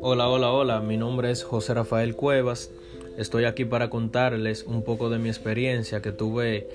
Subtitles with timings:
[0.00, 2.70] Hola, hola, hola, mi nombre es José Rafael Cuevas.
[3.16, 6.66] Estoy aquí para contarles un poco de mi experiencia que tuve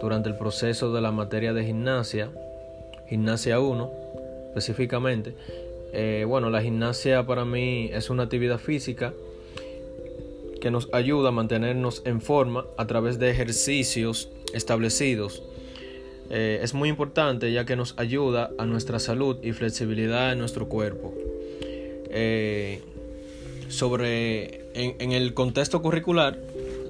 [0.00, 2.30] durante el proceso de la materia de gimnasia,
[3.08, 3.90] gimnasia 1
[4.48, 5.34] específicamente.
[5.92, 9.12] Eh, bueno, la gimnasia para mí es una actividad física
[10.60, 15.42] que nos ayuda a mantenernos en forma a través de ejercicios establecidos.
[16.30, 20.68] Eh, es muy importante ya que nos ayuda a nuestra salud y flexibilidad en nuestro
[20.68, 21.14] cuerpo.
[22.10, 22.80] Eh,
[23.68, 26.38] sobre en, el contexto curricular,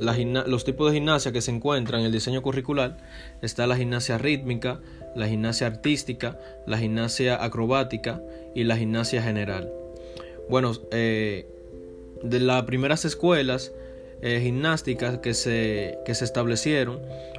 [0.00, 2.98] los tipos de gimnasia que se encuentran en el diseño curricular
[3.42, 4.80] está la gimnasia rítmica,
[5.14, 8.20] la gimnasia artística, la gimnasia acrobática
[8.54, 9.70] y la gimnasia general.
[10.48, 11.46] Bueno, eh,
[12.22, 13.72] de las primeras escuelas
[14.22, 16.98] gimnásticas que se, que se establecieron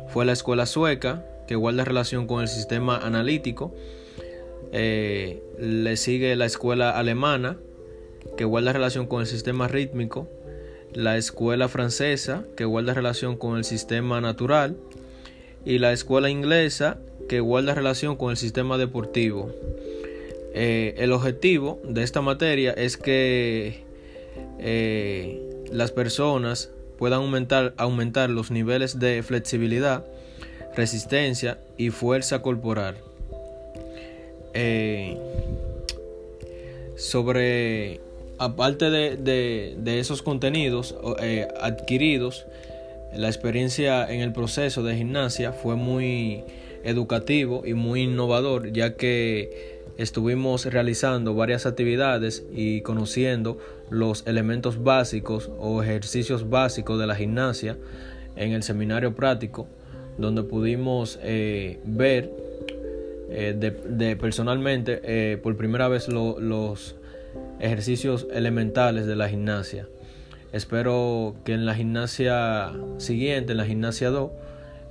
[0.10, 3.74] fue la escuela sueca, que guarda relación con el sistema analítico.
[4.72, 7.58] Eh, le sigue la escuela alemana,
[8.38, 10.28] que guarda relación con el sistema rítmico.
[10.94, 14.78] La escuela francesa, que guarda relación con el sistema natural.
[15.66, 19.52] Y la escuela inglesa, que guarda relación con el sistema deportivo.
[20.54, 23.84] Eh, el objetivo de esta materia es que
[24.60, 30.06] eh, las personas puedan aumentar, aumentar los niveles de flexibilidad,
[30.76, 32.96] resistencia y fuerza corporal.
[34.54, 35.18] Eh,
[36.96, 38.00] sobre,
[38.38, 42.46] aparte de, esos contenidos eh, adquiridos,
[43.14, 46.44] la experiencia en el proceso de gimnasia fue muy
[46.84, 53.58] educativo y muy innovador, ya que estuvimos realizando varias actividades y conociendo
[53.90, 57.78] los elementos básicos o ejercicios básicos de la gimnasia
[58.36, 59.68] en el seminario práctico,
[60.18, 62.32] donde pudimos eh, ver
[63.30, 66.96] eh, de, personalmente eh, por primera vez los
[67.60, 69.88] ejercicios elementales de la gimnasia.
[70.54, 74.32] Espero que en la gimnasia siguiente, en la gimnasia 2,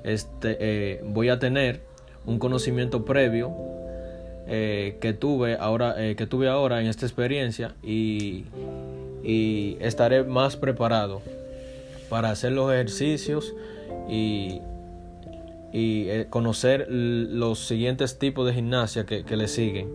[0.03, 1.81] este, voy a tener
[2.27, 3.55] un conocimiento previo
[4.47, 8.45] que tuve ahora que tuve ahora en esta experiencia y,
[9.81, 11.23] estaré más preparado
[12.11, 13.55] para hacer los ejercicios
[14.07, 14.61] y,
[15.75, 19.89] eh, conocer los siguientes tipos de gimnasia que, le siguen.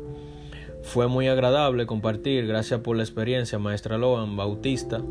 [0.84, 5.02] Fue muy agradable compartir, gracias por la experiencia, maestra Loan Bautista.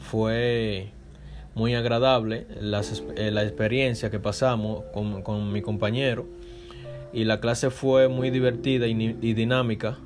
[0.00, 0.90] fue
[1.54, 2.80] muy agradable la,
[3.42, 6.26] experiencia que pasamos con, con mi compañero
[7.12, 8.94] y la clase fue muy divertida y,
[9.34, 9.98] dinámica,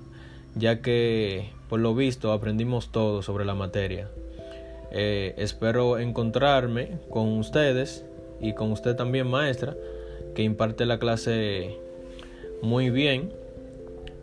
[0.54, 4.08] ya que por lo visto aprendimos todo sobre la materia.
[4.90, 8.04] Eh, espero encontrarme con ustedes
[8.40, 9.76] y con usted también, maestra,
[10.34, 11.76] que imparte la clase
[12.62, 13.32] muy bien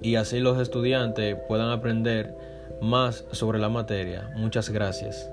[0.01, 2.35] y así los estudiantes puedan aprender
[2.81, 4.31] más sobre la materia.
[4.35, 5.29] Muchas gracias.